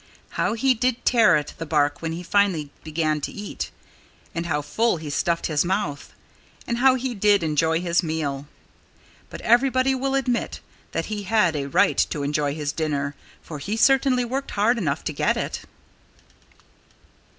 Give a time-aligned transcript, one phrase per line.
[0.29, 3.69] How he did tear at the bark, when he finally began to eat!
[4.33, 6.11] And how full he stuffed his mouth!
[6.65, 8.47] And how he did enjoy his meal!
[9.29, 10.59] But everybody will admit
[10.91, 15.03] that he had a right to enjoy his dinner, for he certainly worked hard enough
[15.03, 15.61] to get it.